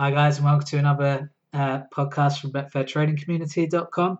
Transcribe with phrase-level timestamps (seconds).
[0.00, 4.18] Hi, guys, and welcome to another uh, podcast from BetfairTradingCommunity.com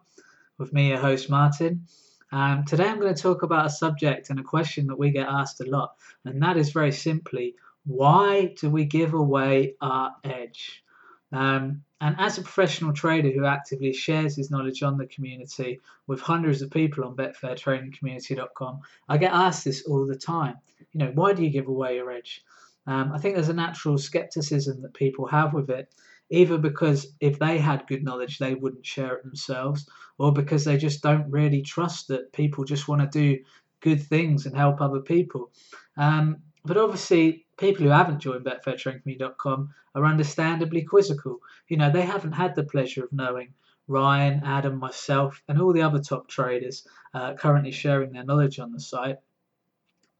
[0.58, 1.86] with me, your host, Martin.
[2.30, 5.26] Um, today, I'm going to talk about a subject and a question that we get
[5.26, 5.94] asked a lot,
[6.26, 7.54] and that is very simply
[7.86, 10.84] why do we give away our edge?
[11.32, 16.20] Um, and as a professional trader who actively shares his knowledge on the community with
[16.20, 20.56] hundreds of people on BetfairTradingCommunity.com, I get asked this all the time.
[20.92, 22.44] You know, why do you give away your edge?
[22.90, 25.94] Um, I think there's a natural skepticism that people have with it,
[26.28, 29.88] either because if they had good knowledge, they wouldn't share it themselves,
[30.18, 33.44] or because they just don't really trust that people just want to do
[33.78, 35.52] good things and help other people.
[35.96, 41.38] Um, but obviously, people who haven't joined BetfairTradingCommunity.com are understandably quizzical.
[41.68, 43.54] You know, they haven't had the pleasure of knowing
[43.86, 48.72] Ryan, Adam, myself, and all the other top traders uh, currently sharing their knowledge on
[48.72, 49.18] the site.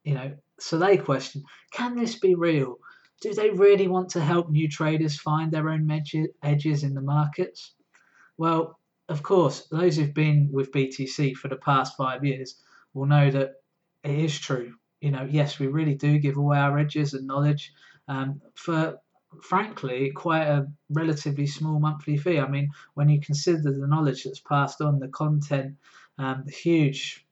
[0.05, 2.79] You know, so they question, can this be real?
[3.21, 5.91] Do they really want to help new traders find their own
[6.43, 7.75] edges in the markets?
[8.39, 8.79] Well,
[9.11, 12.57] of course, those who've been with BTC for the past five years
[12.95, 13.55] will know that
[14.05, 14.75] it is true.
[15.01, 17.73] You know, yes, we really do give away our edges and knowledge
[18.09, 18.99] um, for,
[19.43, 22.39] frankly, quite a relatively small monthly fee.
[22.39, 25.77] I mean, when you consider the knowledge that's passed on, the content,
[26.19, 27.27] um, the huge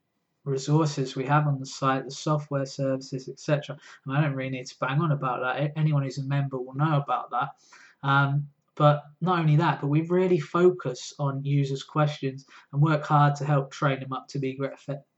[0.48, 3.78] resources we have on the site, the software services, etc.
[4.06, 5.72] And I don't really need to bang on about that.
[5.76, 7.48] Anyone who's a member will know about that.
[8.02, 13.34] Um, but not only that, but we really focus on users' questions and work hard
[13.36, 14.72] to help train them up to be great,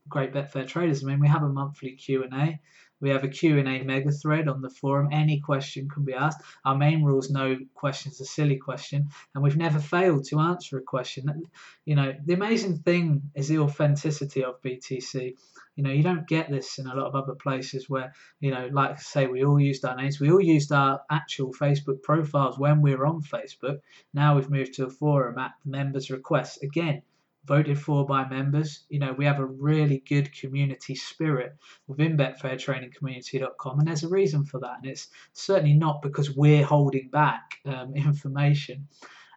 [0.09, 1.03] great Betfair traders.
[1.03, 2.59] I mean, we have a monthly Q and A
[3.01, 5.09] we have a Q&A mega thread on the forum.
[5.11, 6.41] Any question can be asked.
[6.63, 10.77] Our main rule is no question's a silly question, and we've never failed to answer
[10.77, 11.47] a question.
[11.85, 15.35] You know, the amazing thing is the authenticity of BTC.
[15.75, 18.69] You know, you don't get this in a lot of other places where, you know,
[18.71, 22.59] like I say, we all used our names, we all used our actual Facebook profiles
[22.59, 23.79] when we were on Facebook.
[24.13, 26.61] Now we've moved to a forum at the members' request.
[26.61, 27.01] Again,
[27.45, 28.85] voted for by members.
[28.89, 31.55] You know, we have a really good community spirit
[31.87, 34.77] within BetfairTradingCommunity.com, and there's a reason for that.
[34.81, 38.87] And it's certainly not because we're holding back um, information.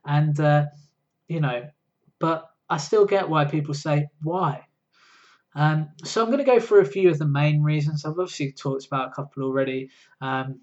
[0.05, 0.67] And, uh,
[1.29, 1.69] you know,
[2.19, 4.67] but I still get why people say, why?
[5.55, 8.05] Um, so I'm going to go through a few of the main reasons.
[8.05, 9.91] I've obviously talked about a couple already,
[10.21, 10.61] um,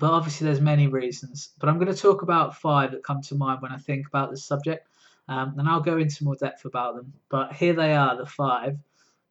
[0.00, 1.50] but obviously there's many reasons.
[1.58, 4.30] But I'm going to talk about five that come to mind when I think about
[4.30, 4.88] this subject.
[5.28, 7.12] Um, and I'll go into more depth about them.
[7.28, 8.78] But here they are, the five.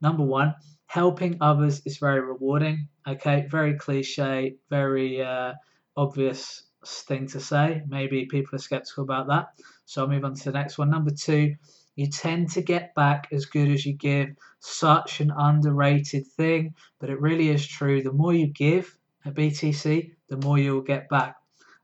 [0.01, 0.55] Number one,
[0.87, 2.87] helping others is very rewarding.
[3.07, 5.53] Okay, very cliche, very uh,
[5.95, 7.81] obvious thing to say.
[7.87, 9.47] Maybe people are skeptical about that.
[9.85, 10.89] So I'll move on to the next one.
[10.89, 11.55] Number two,
[11.95, 14.29] you tend to get back as good as you give.
[14.59, 18.01] Such an underrated thing, but it really is true.
[18.01, 21.35] The more you give at BTC, the more you'll get back.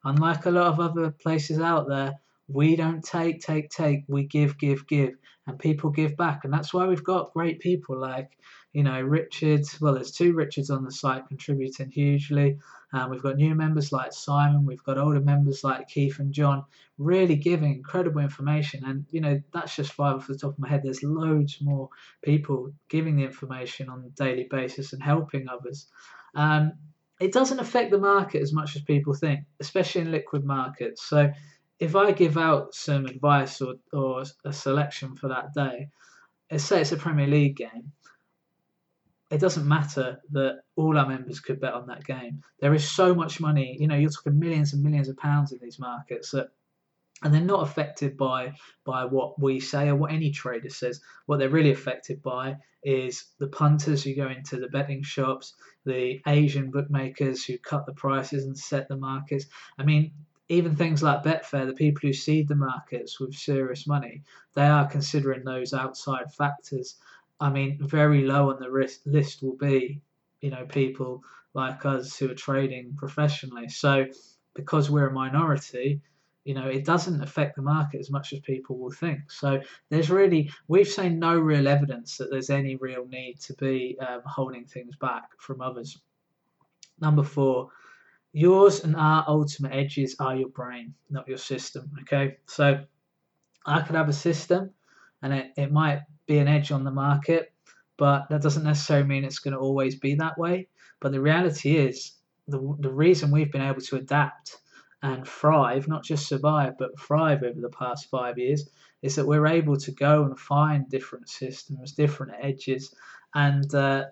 [0.03, 2.13] Unlike a lot of other places out there,
[2.53, 4.03] we don't take, take, take.
[4.07, 5.15] We give, give, give,
[5.47, 8.37] and people give back, and that's why we've got great people like,
[8.73, 9.63] you know, Richard.
[9.79, 12.57] Well, there's two Richards on the site contributing hugely.
[12.93, 14.65] Um, we've got new members like Simon.
[14.65, 16.65] We've got older members like Keith and John,
[16.97, 18.83] really giving incredible information.
[18.85, 20.81] And you know, that's just five off the top of my head.
[20.83, 21.89] There's loads more
[22.21, 25.87] people giving the information on a daily basis and helping others.
[26.35, 26.73] Um,
[27.19, 31.03] it doesn't affect the market as much as people think, especially in liquid markets.
[31.03, 31.31] So
[31.81, 35.89] if I give out some advice or, or a selection for that day,
[36.51, 37.91] let's say it's a Premier League game,
[39.31, 42.43] it doesn't matter that all our members could bet on that game.
[42.59, 45.59] There is so much money, you know, you're talking millions and millions of pounds in
[45.59, 46.49] these markets that
[47.23, 48.53] and they're not affected by
[48.83, 51.01] by what we say or what any trader says.
[51.25, 55.55] What they're really affected by is the punters who go into the betting shops,
[55.85, 59.45] the Asian bookmakers who cut the prices and set the markets.
[59.77, 60.11] I mean,
[60.51, 64.21] even things like Betfair, the people who seed the markets with serious money,
[64.53, 66.97] they are considering those outside factors.
[67.39, 70.01] I mean, very low on the risk list will be,
[70.41, 71.23] you know, people
[71.53, 73.69] like us who are trading professionally.
[73.69, 74.07] So,
[74.53, 76.01] because we're a minority,
[76.43, 79.31] you know, it doesn't affect the market as much as people will think.
[79.31, 83.97] So, there's really, we've seen no real evidence that there's any real need to be
[84.05, 85.97] um, holding things back from others.
[86.99, 87.69] Number four,
[88.33, 91.91] yours and our ultimate edges are your brain, not your system.
[92.01, 92.83] Okay, so
[93.65, 94.71] I could have a system
[95.21, 97.53] and it, it might be an edge on the market,
[97.97, 100.67] but that doesn't necessarily mean it's going to always be that way.
[100.99, 102.13] But the reality is,
[102.47, 104.57] the, the reason we've been able to adapt
[105.03, 108.69] and thrive, not just survive, but thrive over the past five years,
[109.01, 112.93] is that we're able to go and find different systems, different edges.
[113.33, 114.05] And uh,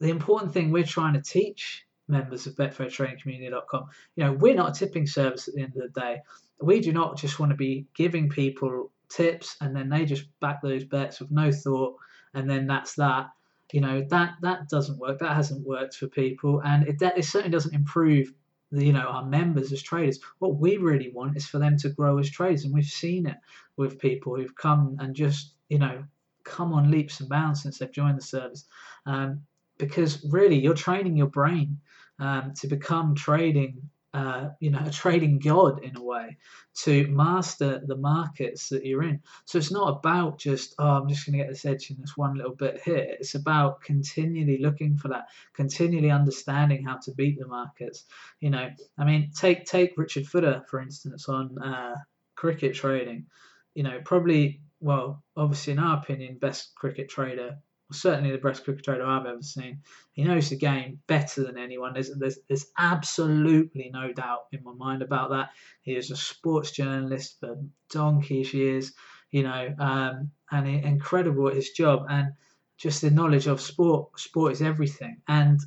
[0.00, 3.86] the important thing we're trying to teach members of betfairtradingcommunity.com.
[4.16, 6.20] You know, we're not a tipping service at the end of the day.
[6.60, 10.60] We do not just want to be giving people tips and then they just back
[10.62, 11.96] those bets with no thought
[12.34, 13.30] and then that's that.
[13.72, 15.18] You know, that that doesn't work.
[15.18, 18.32] That hasn't worked for people and it, that, it certainly doesn't improve
[18.72, 20.18] the, you know our members as traders.
[20.38, 23.36] What we really want is for them to grow as traders and we've seen it
[23.76, 26.04] with people who've come and just, you know,
[26.44, 28.64] come on leaps and bounds since they've joined the service.
[29.06, 29.42] Um,
[29.78, 31.78] because really you're training your brain
[32.18, 36.36] um, to become trading, uh, you know, a trading god in a way,
[36.74, 39.20] to master the markets that you're in.
[39.44, 42.16] So it's not about just, oh, I'm just going to get this edge in this
[42.16, 43.06] one little bit here.
[43.20, 48.04] It's about continually looking for that, continually understanding how to beat the markets.
[48.40, 51.94] You know, I mean, take take Richard Footer for instance on uh,
[52.34, 53.26] cricket trading.
[53.74, 57.58] You know, probably well, obviously in our opinion, best cricket trader
[57.90, 59.80] certainly the best cricket trader I've ever seen.
[60.12, 61.94] He knows the game better than anyone.
[61.94, 65.50] There's, there's, there's absolutely no doubt in my mind about that.
[65.82, 67.58] He is a sports journalist for
[67.90, 68.92] donkey's years,
[69.30, 72.06] you know, um, and he, incredible at his job.
[72.08, 72.32] And
[72.78, 74.18] just the knowledge of sport.
[74.18, 75.60] Sport is everything, and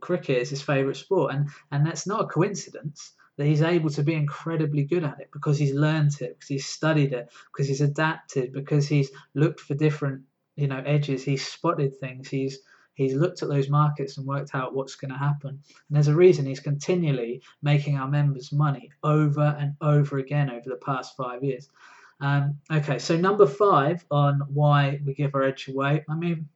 [0.00, 1.32] cricket is his favourite sport.
[1.32, 5.30] And and that's not a coincidence that he's able to be incredibly good at it
[5.32, 9.74] because he's learned it, because he's studied it, because he's adapted, because he's looked for
[9.74, 10.22] different
[10.56, 11.24] you know edges.
[11.24, 12.28] He's spotted things.
[12.28, 12.58] He's
[12.94, 15.50] he's looked at those markets and worked out what's going to happen.
[15.50, 15.60] And
[15.90, 20.80] there's a reason he's continually making our members money over and over again over the
[20.84, 21.68] past five years.
[22.20, 26.04] Um, okay, so number five on why we give our edge away.
[26.08, 26.48] I mean,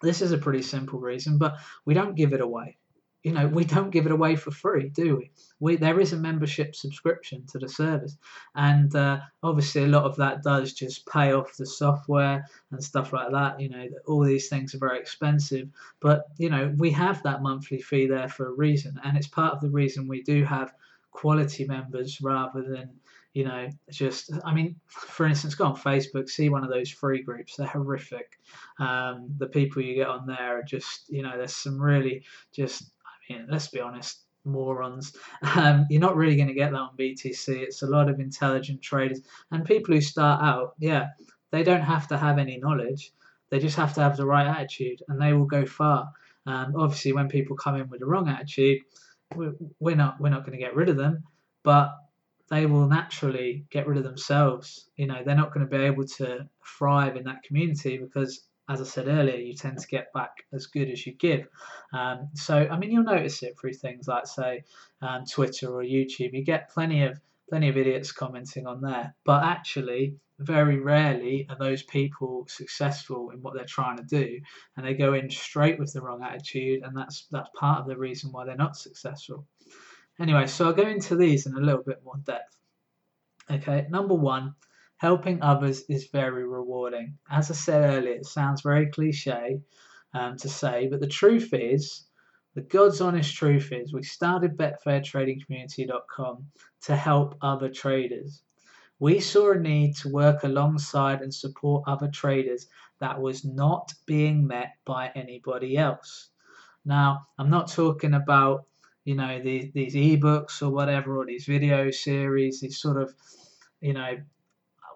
[0.00, 2.76] this is a pretty simple reason, but we don't give it away
[3.24, 5.30] you know, we don't give it away for free, do we?
[5.58, 8.16] We there is a membership subscription to the service,
[8.54, 13.14] and uh, obviously a lot of that does just pay off the software and stuff
[13.14, 13.58] like that.
[13.58, 15.68] You know, all these things are very expensive,
[16.00, 19.54] but you know, we have that monthly fee there for a reason, and it's part
[19.54, 20.74] of the reason we do have
[21.10, 22.90] quality members rather than
[23.34, 27.22] you know just i mean for instance go on facebook see one of those free
[27.22, 28.38] groups they're horrific
[28.80, 32.90] um, the people you get on there are just you know there's some really just
[33.48, 35.16] let's be honest, morons.
[35.56, 37.48] Um, you're not really going to get that on BTC.
[37.48, 40.74] It's a lot of intelligent traders and people who start out.
[40.78, 41.08] Yeah,
[41.50, 43.12] they don't have to have any knowledge.
[43.50, 46.10] They just have to have the right attitude, and they will go far.
[46.46, 48.80] Um, obviously, when people come in with the wrong attitude,
[49.34, 51.24] we're not we're not going to get rid of them,
[51.62, 51.94] but
[52.50, 54.88] they will naturally get rid of themselves.
[54.96, 56.48] You know, they're not going to be able to
[56.78, 60.66] thrive in that community because as I said earlier, you tend to get back as
[60.66, 61.46] good as you give.
[61.92, 64.64] Um, so, I mean, you'll notice it through things like, say,
[65.02, 66.32] um, Twitter or YouTube.
[66.32, 71.58] You get plenty of plenty of idiots commenting on there, but actually, very rarely are
[71.58, 74.40] those people successful in what they're trying to do,
[74.76, 77.96] and they go in straight with the wrong attitude, and that's that's part of the
[77.96, 79.46] reason why they're not successful.
[80.18, 82.56] Anyway, so I'll go into these in a little bit more depth.
[83.50, 84.54] Okay, number one
[85.04, 87.18] helping others is very rewarding.
[87.30, 89.60] As I said earlier, it sounds very cliche
[90.14, 92.06] um, to say, but the truth is,
[92.54, 96.46] the God's honest truth is, we started BetfairTradingCommunity.com
[96.86, 98.44] to help other traders.
[98.98, 102.66] We saw a need to work alongside and support other traders
[103.00, 106.30] that was not being met by anybody else.
[106.86, 108.64] Now, I'm not talking about
[109.04, 113.14] you know these these ebooks or whatever or these video series, these sort of
[113.82, 114.16] you know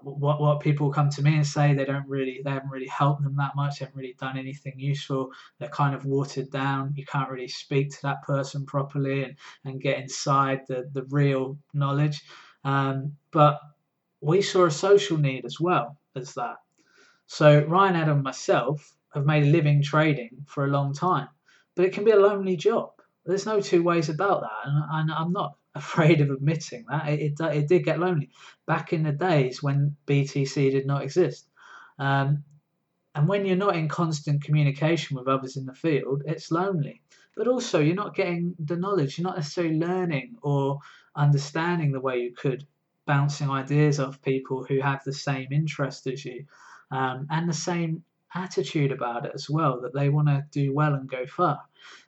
[0.03, 3.23] what what people come to me and say they don't really they haven't really helped
[3.23, 3.79] them that much.
[3.79, 5.31] They haven't really done anything useful.
[5.59, 6.95] They're kind of watered down.
[6.97, 11.59] You can't really speak to that person properly and and get inside the the real
[11.75, 12.23] knowledge.
[12.65, 13.61] Um, but
[14.21, 16.57] we saw a social need as well as that.
[17.27, 21.29] So ryan adam and myself have made a living trading for a long time
[21.79, 22.91] but it can be a lonely job.
[23.25, 24.59] There's no two ways about that.
[24.65, 27.09] And, and i'm not afraid of admitting that.
[27.09, 28.31] It, it, it, did get lonely
[28.67, 31.47] back in the days when BTC did not exist.
[31.99, 32.45] Um,
[33.15, 37.03] and when you're not in constant communication with others in the field, it's lonely.
[37.37, 40.81] But also, you're not getting the knowledge, you're not necessarily learning or
[41.15, 42.67] understanding the way you could,
[43.07, 46.45] bouncing ideas off people who have the same interest as you
[46.91, 50.95] um, and the same attitude about it as well, that they want to do well
[50.95, 51.63] and go far.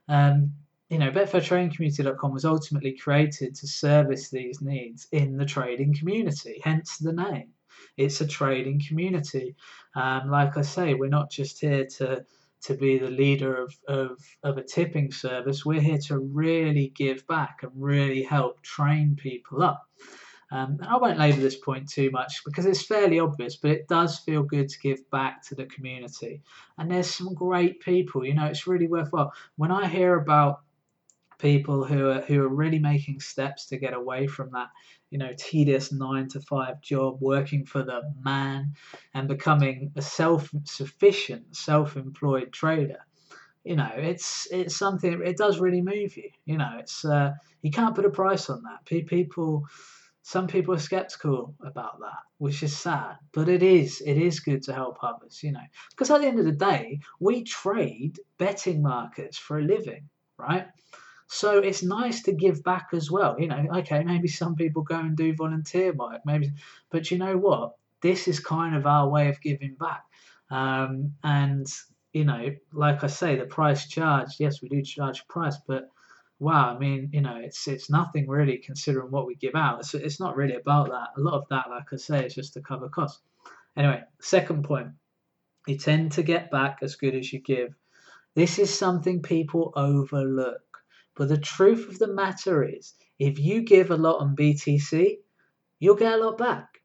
[0.08, 0.52] Um,
[0.90, 6.98] you know, BetfairTradingCommunity.com was ultimately created to service these needs in the trading community, hence
[6.98, 7.50] the name.
[7.96, 9.54] It's a trading community.
[9.94, 12.24] Um, like I say, we're not just here to
[12.62, 15.64] to be the leader of, of, of a tipping service.
[15.64, 19.82] We're here to really give back and really help train people up.
[20.52, 24.18] Um, I won't labour this point too much because it's fairly obvious, but it does
[24.18, 26.42] feel good to give back to the community.
[26.76, 29.32] And there's some great people, you know, it's really worthwhile.
[29.56, 30.60] When I hear about
[31.40, 34.68] people who are who are really making steps to get away from that
[35.10, 38.74] you know tedious nine to five job working for the man
[39.14, 43.04] and becoming a self-sufficient self-employed trader.
[43.64, 47.32] You know it's it's something it does really move you you know it's uh,
[47.62, 48.84] you can't put a price on that.
[49.06, 49.64] People
[50.22, 54.62] some people are skeptical about that which is sad but it is it is good
[54.62, 55.60] to help others you know.
[55.90, 60.66] Because at the end of the day we trade betting markets for a living right
[61.32, 63.36] so it's nice to give back as well.
[63.38, 66.50] You know, okay, maybe some people go and do volunteer work, maybe,
[66.90, 67.76] but you know what?
[68.02, 70.02] This is kind of our way of giving back.
[70.50, 71.68] Um, and
[72.12, 75.88] you know, like I say, the price charged, yes, we do charge price, but
[76.40, 79.78] wow, I mean, you know, it's it's nothing really considering what we give out.
[79.78, 81.10] It's, it's not really about that.
[81.16, 83.20] A lot of that, like I say, is just to cover costs.
[83.76, 84.88] Anyway, second point,
[85.68, 87.72] you tend to get back as good as you give.
[88.34, 90.62] This is something people overlook.
[91.20, 95.18] But the truth of the matter is, if you give a lot on BTC,
[95.78, 96.80] you'll get a lot back.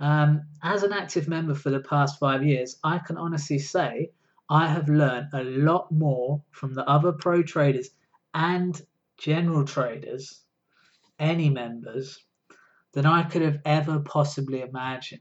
[0.00, 4.10] Um, as an active member for the past five years, I can honestly say
[4.50, 7.90] I have learned a lot more from the other pro traders
[8.34, 8.82] and
[9.18, 10.42] general traders,
[11.20, 12.24] any members,
[12.92, 15.20] than I could have ever possibly imagined.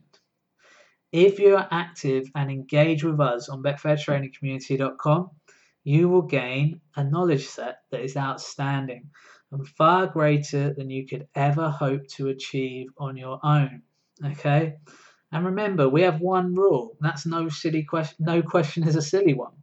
[1.12, 5.29] If you are active and engage with us on betfairtradingcommunity.com,
[5.86, 9.12] you will gain a knowledge set that is outstanding
[9.51, 13.84] and far greater than you could ever hope to achieve on your own.
[14.25, 14.75] Okay?
[15.32, 16.98] And remember, we have one rule.
[17.00, 18.25] That's no silly question.
[18.25, 19.54] No question is a silly one.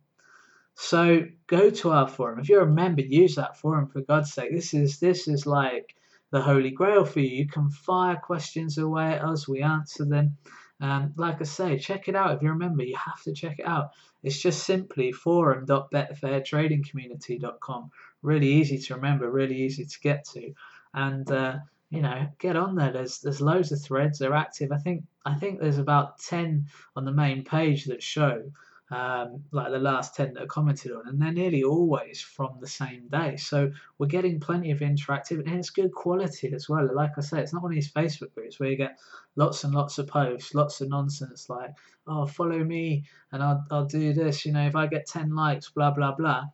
[0.75, 2.39] So go to our forum.
[2.39, 4.53] If you're a member, use that forum for God's sake.
[4.53, 5.95] This is this is like
[6.31, 7.37] the holy grail for you.
[7.37, 9.49] You can fire questions away at us.
[9.49, 10.37] We answer them.
[10.83, 12.35] Um, like I say, check it out.
[12.35, 13.93] If you remember, you have to check it out.
[14.25, 17.91] It's just simply forum.betfairtradingcommunity.com.
[18.23, 20.53] Really easy to remember, really easy to get to,
[20.93, 21.59] and uh,
[21.91, 22.93] you know, get on there.
[22.93, 24.19] There's there's loads of threads.
[24.19, 24.73] They're active.
[24.73, 28.51] I think I think there's about ten on the main page that show
[28.93, 32.67] um, like the last 10 that are commented on, and they're nearly always from the
[32.67, 33.37] same day.
[33.39, 36.89] So we're getting plenty of interactivity, and it's good quality as well.
[36.95, 38.99] Like I say, it's not one of these Facebook groups where you get
[39.35, 41.71] lots and lots of posts, lots of nonsense like,
[42.07, 45.71] oh, follow me and I'll, I'll do this, you know, if I get 10 likes,
[45.71, 46.45] blah, blah, blah.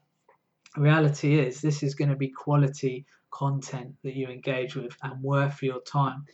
[0.77, 5.63] reality is, this is going to be quality content that you engage with and worth
[5.63, 6.25] your time.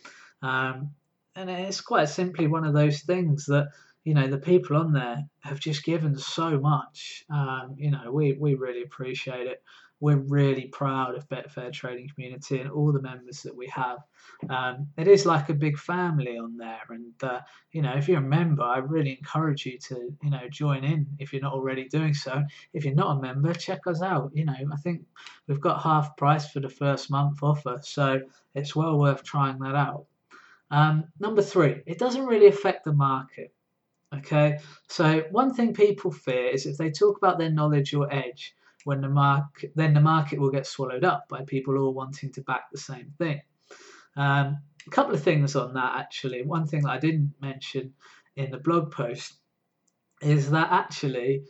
[0.43, 0.91] Um,
[1.35, 3.69] and it's quite simply one of those things that
[4.05, 7.25] you know the people on there have just given so much.
[7.29, 9.63] Um, you know, we we really appreciate it.
[9.99, 13.99] We're really proud of Betfair Trading Community and all the members that we have.
[14.49, 17.39] Um, it is like a big family on there, and uh,
[17.71, 21.07] you know, if you're a member, I really encourage you to you know join in
[21.17, 22.43] if you're not already doing so.
[22.73, 24.29] If you're not a member, check us out.
[24.35, 25.01] You know, I think
[25.47, 28.21] we've got half price for the first month offer, so
[28.53, 30.05] it's well worth trying that out.
[30.69, 33.54] Um, number three, it doesn't really affect the market.
[34.17, 38.55] Okay, so one thing people fear is if they talk about their knowledge or edge,
[38.85, 42.41] when the market, then the market will get swallowed up by people all wanting to
[42.41, 43.41] back the same thing.
[44.15, 46.43] Um, a couple of things on that actually.
[46.43, 47.93] One thing that I didn't mention
[48.35, 49.33] in the blog post
[50.21, 51.43] is that actually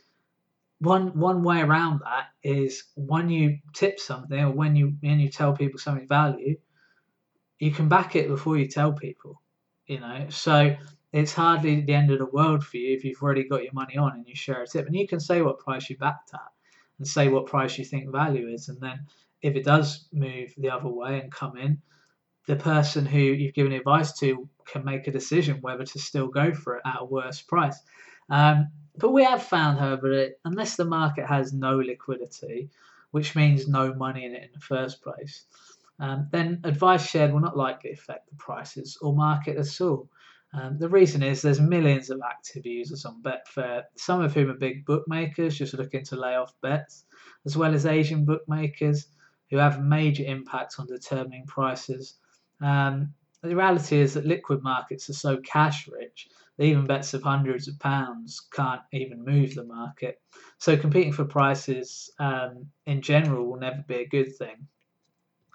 [0.80, 5.30] one one way around that is when you tip something or when you when you
[5.30, 6.58] tell people something value,
[7.60, 9.42] you can back it before you tell people.
[9.88, 10.76] You know, so
[11.16, 13.96] it's hardly the end of the world for you if you've already got your money
[13.96, 14.86] on and you share a tip.
[14.86, 16.52] And you can say what price you backed at
[16.98, 18.68] and say what price you think value is.
[18.68, 19.06] And then
[19.42, 21.82] if it does move the other way and come in,
[22.48, 26.54] the person who you've given advice to can make a decision whether to still go
[26.54, 27.80] for it at a worse price.
[28.30, 28.68] Um,
[28.98, 32.70] but we have found, however, that unless the market has no liquidity,
[33.12, 35.46] which means no money in it in the first place,
[36.00, 40.10] um, then advice shared will not likely affect the prices or market at all.
[40.56, 44.54] Um, the reason is there's millions of active users on Betfair, some of whom are
[44.54, 47.04] big bookmakers just looking to lay off bets,
[47.46, 49.08] as well as Asian bookmakers
[49.50, 52.16] who have major impact on determining prices.
[52.62, 57.22] Um, the reality is that liquid markets are so cash rich that even bets of
[57.22, 60.22] hundreds of pounds can't even move the market.
[60.58, 64.68] So competing for prices um, in general will never be a good thing.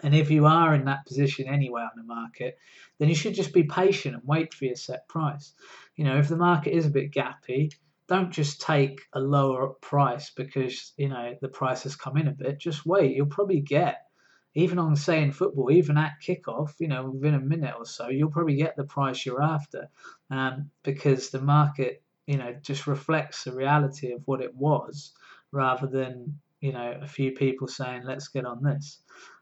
[0.03, 2.59] And if you are in that position anyway on the market,
[2.99, 5.53] then you should just be patient and wait for your set price.
[5.97, 7.73] You know, if the market is a bit gappy,
[8.09, 12.33] don't just take a lower price because, you know, the price has come in a
[12.33, 12.59] bit.
[12.59, 13.15] Just wait.
[13.15, 14.07] You'll probably get,
[14.55, 18.09] even on, say, in football, even at kickoff, you know, within a minute or so,
[18.09, 19.89] you'll probably get the price you're after
[20.31, 25.13] um, because the market, you know, just reflects the reality of what it was
[25.53, 28.99] rather than you know, a few people saying, let's get on this.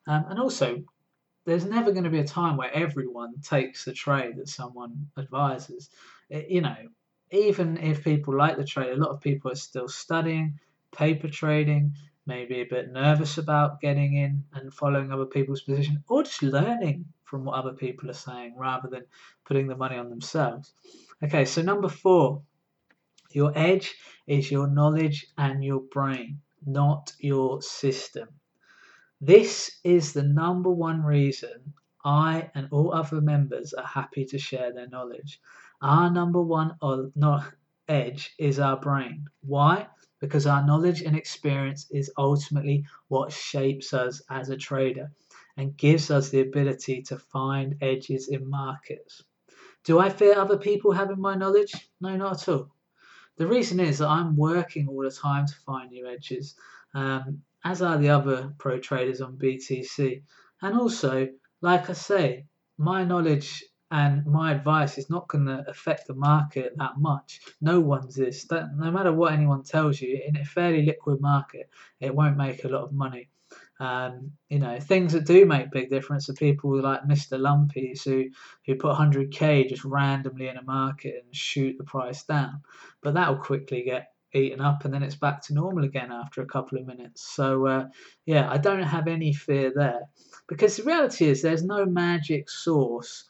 [0.09, 0.83] Um, and also,
[1.45, 5.91] there's never going to be a time where everyone takes the trade that someone advises.
[6.31, 6.77] It, you know,
[7.31, 10.59] even if people like the trade, a lot of people are still studying,
[10.97, 11.95] paper trading,
[12.27, 17.05] maybe a bit nervous about getting in and following other people's position, or just learning
[17.25, 19.05] from what other people are saying rather than
[19.45, 20.73] putting the money on themselves.
[21.23, 22.43] Okay, so number four,
[23.33, 23.95] your edge
[24.27, 28.29] is your knowledge and your brain, not your system.
[29.21, 34.73] This is the number one reason I and all other members are happy to share
[34.73, 35.41] their knowledge.
[35.83, 36.77] Our number one
[37.89, 39.27] edge is our brain.
[39.41, 39.89] Why?
[40.21, 45.11] Because our knowledge and experience is ultimately what shapes us as a trader
[45.57, 49.25] and gives us the ability to find edges in markets.
[49.85, 51.73] Do I fear other people having my knowledge?
[52.01, 52.75] No, not at all.
[53.37, 56.55] The reason is that I'm working all the time to find new edges,
[56.95, 60.23] um, as are the other pro traders on BTC.
[60.63, 61.29] And also,
[61.61, 62.47] like I say,
[62.79, 67.41] my knowledge and my advice is not going to affect the market that much.
[67.61, 68.45] No one's is.
[68.45, 72.65] That, no matter what anyone tells you, in a fairly liquid market, it won't make
[72.65, 73.31] a lot of money.
[73.81, 77.39] Um, you know, things that do make big difference are people like Mr.
[77.39, 78.27] Lumpies who,
[78.67, 82.63] who put 100k just randomly in a market and shoot the price down.
[83.03, 86.43] But that will quickly get eaten up and then it's back to normal again after
[86.43, 87.23] a couple of minutes.
[87.35, 87.87] So, uh,
[88.27, 90.03] yeah, I don't have any fear there.
[90.49, 93.25] Because the reality is there's no magic source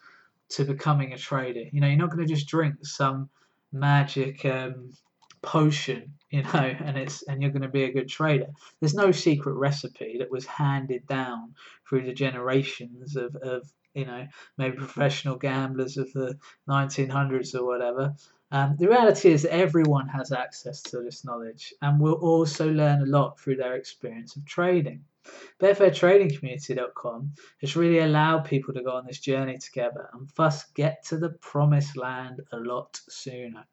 [0.50, 1.64] to becoming a trader.
[1.72, 3.28] You know, you're not going to just drink some
[3.72, 4.92] magic um,
[5.42, 6.50] potion you know,
[6.84, 8.48] and it's and you're going to be a good trader.
[8.80, 11.54] There's no secret recipe that was handed down
[11.88, 14.26] through the generations of, of you know
[14.56, 18.14] maybe professional gamblers of the 1900s or whatever.
[18.50, 23.02] Um, the reality is that everyone has access to this knowledge and will also learn
[23.02, 25.04] a lot through their experience of trading.
[25.60, 31.18] BetfairTradingCommunity.com has really allowed people to go on this journey together and thus get to
[31.18, 33.66] the promised land a lot sooner.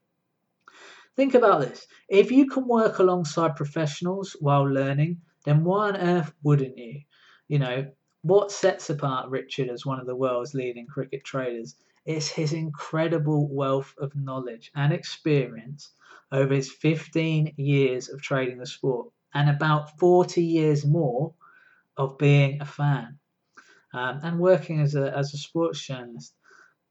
[1.15, 1.87] Think about this.
[2.09, 7.01] If you can work alongside professionals while learning, then why on earth wouldn't you?
[7.47, 11.75] You know, what sets apart Richard as one of the world's leading cricket traders
[12.05, 15.91] is his incredible wealth of knowledge and experience
[16.31, 21.33] over his 15 years of trading the sport and about 40 years more
[21.97, 23.19] of being a fan
[23.93, 26.33] um, and working as a, as a sports journalist.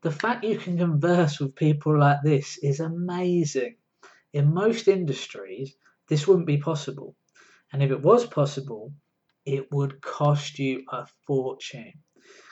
[0.02, 3.76] The fact you can converse with people like this is amazing.
[4.34, 5.76] In most industries,
[6.08, 7.14] this wouldn't be possible.
[7.72, 8.92] And if it was possible,
[9.46, 11.92] it would cost you a fortune.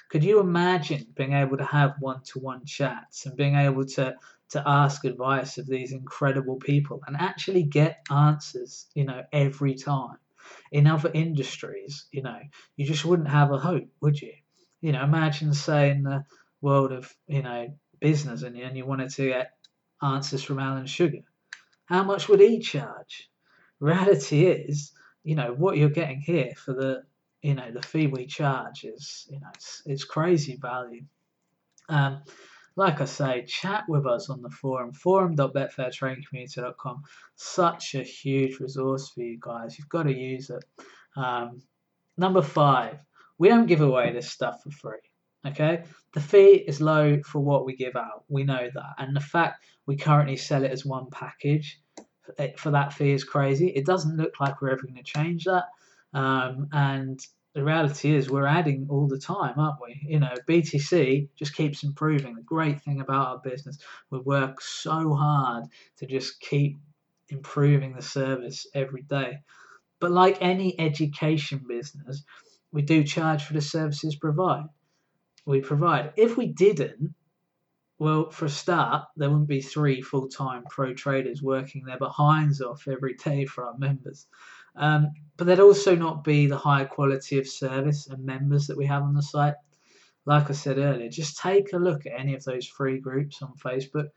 [0.09, 4.15] Could you imagine being able to have one to one chats and being able to,
[4.51, 10.19] to ask advice of these incredible people and actually get answers, you know, every time?
[10.71, 12.39] In other industries, you know,
[12.77, 14.35] you just wouldn't have a hope, would you?
[14.83, 16.25] You know, imagine, say, in the
[16.61, 19.51] world of, you know, business and, and you wanted to get
[20.01, 21.25] answers from Alan Sugar
[21.93, 23.31] how much would he charge?
[23.79, 24.93] Reality is,
[25.25, 27.03] you know, what you're getting here for the,
[27.43, 31.03] you know, the fee we charge is, you know, it's, it's crazy value.
[31.91, 32.23] Um,
[32.77, 37.03] like I say, chat with us on the forum, forum.betfairtradingcommunity.com.
[37.37, 39.79] Such a huge resource for you guys.
[39.79, 40.65] You've got to use it.
[41.15, 41.61] Um,
[42.17, 43.01] number five,
[43.37, 45.12] we don't give away this stuff for free.
[45.47, 45.83] Okay,
[46.15, 48.25] the fee is low for what we give out.
[48.29, 51.81] We know that, and the fact we currently sell it as one package
[52.39, 53.69] eh, for that fee is crazy.
[53.69, 55.65] It doesn't look like we're ever going to change that,
[56.15, 57.19] um, and
[57.55, 60.01] the reality is we're adding all the time, aren't we?
[60.07, 62.37] You know, BTC just keeps improving.
[62.37, 63.79] The great thing about our business,
[64.11, 65.65] we work so hard
[65.99, 66.79] to just keep
[67.29, 69.39] improving the service every day.
[69.99, 72.23] But like any education business,
[72.71, 74.67] we do charge for the services provide
[75.45, 76.13] we provide.
[76.17, 77.15] If we didn't,
[77.99, 82.61] well, for a start, there wouldn't be three full time pro traders working their behinds
[82.61, 84.27] off every day for our members.
[84.75, 88.87] Um, but there'd also not be the high quality of service and members that we
[88.87, 89.55] have on the site.
[90.25, 93.55] Like I said earlier, just take a look at any of those free groups on
[93.57, 94.09] Facebook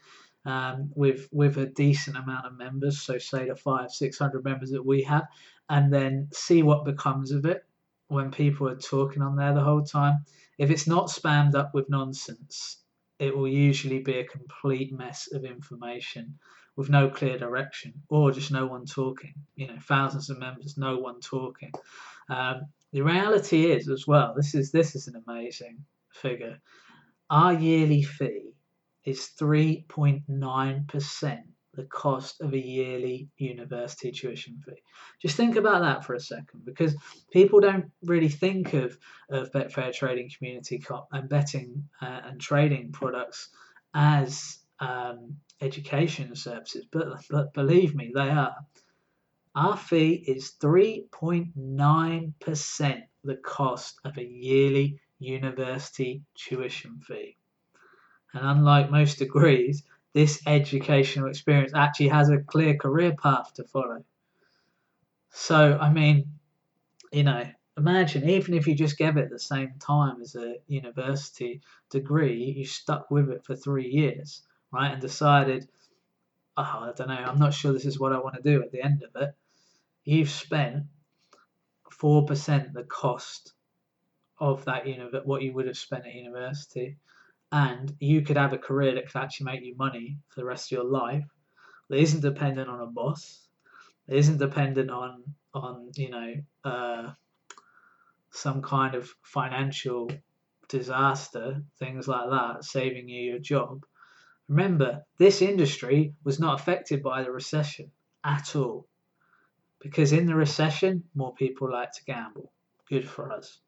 [0.45, 3.01] um, with with a decent amount of members.
[3.01, 5.25] So say the five, six hundred members that we have,
[5.69, 7.63] and then see what becomes of it
[8.07, 10.25] when people are talking on there the whole time.
[10.57, 12.77] If it's not spammed up with nonsense,
[13.19, 16.37] it will usually be a complete mess of information
[16.75, 19.33] with no clear direction or just no one talking.
[19.55, 21.71] You know, thousands of members, no one talking.
[22.29, 24.33] Um, the reality is as well.
[24.35, 25.79] This is this is an amazing
[26.11, 26.59] figure.
[27.29, 28.51] Our yearly fee
[29.03, 31.41] is 3.9%
[31.75, 34.81] the cost of a yearly university tuition fee.
[35.21, 36.95] Just think about that for a second because
[37.31, 38.97] people don't really think of,
[39.29, 43.49] of Betfair Trading Community and betting uh, and trading products
[43.93, 48.55] as um, education services, but, but believe me, they are.
[49.55, 57.37] Our fee is 3.9% the cost of a yearly university tuition fee.
[58.33, 59.83] And unlike most degrees,
[60.15, 64.01] this educational experience actually has a clear career path to follow.
[65.31, 66.31] So, I mean,
[67.11, 67.43] you know,
[67.77, 72.65] imagine even if you just gave it the same time as a university degree, you
[72.65, 75.67] stuck with it for three years, right, and decided,
[76.55, 78.71] oh, I don't know, I'm not sure this is what I want to do at
[78.71, 79.35] the end of it.
[80.05, 80.85] You've spent
[81.91, 83.51] 4% the cost
[84.39, 86.95] of that univ- what you would have spent at university
[87.55, 90.67] and you could have a career that could actually make you money for the rest
[90.67, 91.23] of your life.
[91.87, 93.47] That isn't dependent on a boss.
[94.07, 96.33] That isn't dependent on on you know
[96.65, 97.11] uh,
[98.31, 100.11] some kind of financial
[100.67, 103.85] disaster things like that saving you your job.
[104.49, 107.89] Remember this industry was not affected by the recession
[108.25, 108.85] at all
[109.79, 112.51] because in the recession more people like to gamble.
[112.89, 113.61] Good for us.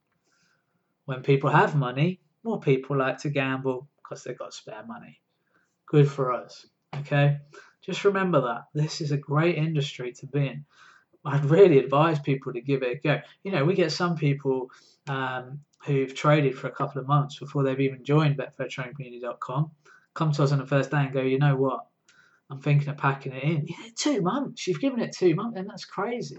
[1.06, 5.20] When people have money more people like to gamble because they've got spare money.
[5.86, 6.66] Good for us.
[6.96, 7.38] Okay?
[7.82, 8.66] Just remember that.
[8.74, 10.66] This is a great industry to be in.
[11.26, 13.22] I'd really advise people to give it a go.
[13.44, 14.72] You know, we get some people
[15.08, 19.72] um, who've traded for a couple of months before they've even joined betfairtradingcommunity.com
[20.18, 21.86] come to us on the first day and go, you know what?
[22.50, 23.68] I'm thinking of packing it in.
[23.68, 24.66] Yeah, two months.
[24.66, 26.38] You've given it two months, and that's crazy.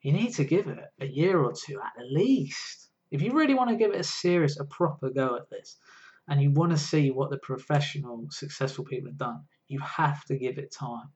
[0.00, 2.87] You need to give it a year or two at least.
[3.10, 5.76] If you really want to give it a serious, a proper go at this,
[6.28, 10.36] and you want to see what the professional, successful people have done, you have to
[10.36, 11.08] give it time.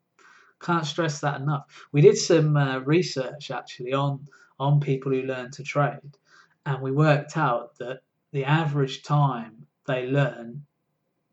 [0.60, 1.64] Can't stress that enough.
[1.92, 4.26] We did some uh, research actually on
[4.58, 6.16] on people who learn to trade,
[6.64, 8.00] and we worked out that
[8.30, 10.64] the average time they learn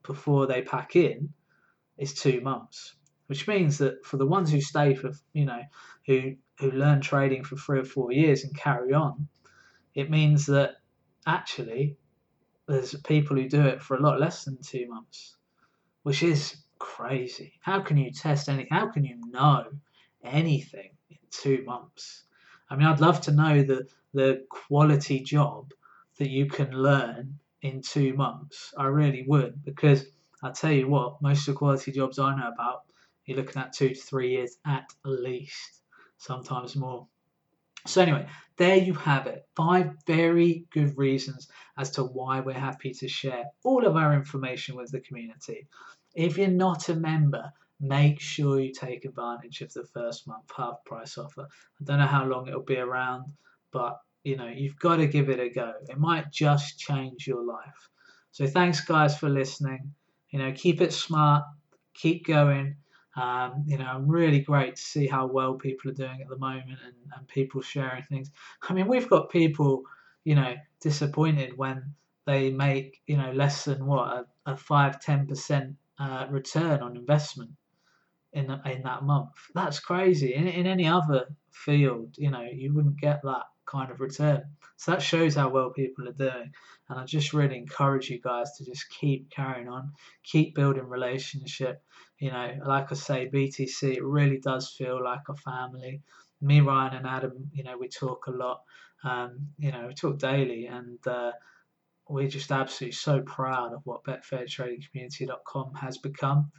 [0.04, 1.32] before they pack in
[1.98, 2.96] is two months,
[3.28, 5.62] which means that for the ones who stay for you know
[6.08, 9.28] who who learn trading for three or four years and carry on,
[9.96, 10.76] it means that
[11.26, 11.98] actually
[12.68, 15.36] there's people who do it for a lot less than two months,
[16.04, 17.54] which is crazy.
[17.62, 18.68] How can you test anything?
[18.72, 19.66] How can you know
[20.24, 22.24] anything in two months?
[22.70, 25.72] I mean, I'd love to know the the quality job
[26.18, 28.74] that you can learn in two months.
[28.78, 30.06] I really would, because
[30.44, 32.84] I tell you what, most of the quality jobs I know about,
[33.26, 35.82] you're looking at two to three years at least,
[36.18, 37.08] sometimes more.
[37.90, 39.48] So anyway, there you have it.
[39.56, 41.48] Five very good reasons
[41.78, 45.68] as to why we're happy to share all of our information with the community.
[46.14, 50.84] If you're not a member, make sure you take advantage of the first month half
[50.86, 51.48] price offer.
[51.82, 53.34] I don't know how long it'll be around,
[53.72, 55.74] but you know, you've got to give it a go.
[55.90, 57.90] It might just change your life.
[58.32, 59.96] So thanks guys for listening.
[60.30, 61.44] You know, keep it smart,
[61.96, 62.76] keep going.
[63.20, 66.80] Um, you know, really great to see how well people are doing at the moment
[66.86, 68.32] and, and people sharing things.
[68.68, 69.84] I mean, we've got people,
[70.24, 75.76] you know, disappointed when they make, you know, less than what, a, a 5 10%
[76.00, 77.52] uh, return on investment
[78.32, 79.32] in, in that month.
[79.54, 80.34] That's crazy.
[80.36, 84.44] In, in any other field, you know, you wouldn't get that kind of return.
[84.78, 86.52] So that shows how well people are doing.
[86.90, 89.92] And I just really encourage you guys to just keep carrying on,
[90.24, 91.82] keep building relationship.
[92.20, 96.02] You know, like I say, BTC, it really does feel like a family.
[96.42, 98.62] Me, Ryan, and Adam, you know, we talk a lot.
[99.04, 101.32] Um, you know, we talk daily, and uh,
[102.08, 106.52] we're just absolutely so proud of what BetfairTradingCommunity.com has become.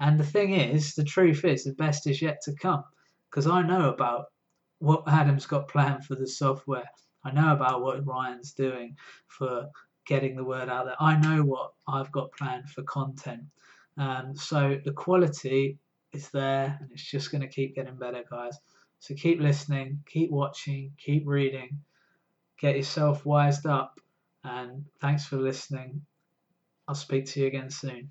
[0.00, 2.84] And the thing is, the truth is, the best is yet to come.
[3.30, 4.26] Because I know about
[4.78, 6.88] what Adam's got planned for the software.
[7.24, 9.68] I know about what Ryan's doing for
[10.06, 10.96] getting the word out there.
[11.00, 13.42] I know what I've got planned for content.
[13.96, 15.78] Um, so the quality
[16.12, 18.56] is there and it's just going to keep getting better, guys.
[19.00, 21.80] So keep listening, keep watching, keep reading,
[22.58, 24.00] get yourself wised up,
[24.44, 26.02] and thanks for listening.
[26.86, 28.10] I'll speak to you again soon.